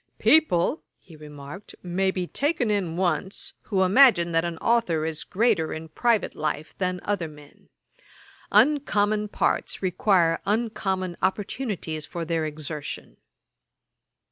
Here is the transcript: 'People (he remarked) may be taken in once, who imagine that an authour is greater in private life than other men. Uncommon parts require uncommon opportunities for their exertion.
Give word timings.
'People 0.17 0.81
(he 0.97 1.15
remarked) 1.15 1.75
may 1.83 2.09
be 2.09 2.25
taken 2.25 2.71
in 2.71 2.97
once, 2.97 3.53
who 3.65 3.83
imagine 3.83 4.31
that 4.31 4.43
an 4.43 4.57
authour 4.57 5.05
is 5.05 5.23
greater 5.23 5.71
in 5.71 5.89
private 5.89 6.33
life 6.33 6.75
than 6.79 6.99
other 7.03 7.27
men. 7.27 7.69
Uncommon 8.51 9.27
parts 9.27 9.83
require 9.83 10.41
uncommon 10.43 11.15
opportunities 11.21 12.03
for 12.03 12.25
their 12.25 12.45
exertion. 12.47 13.17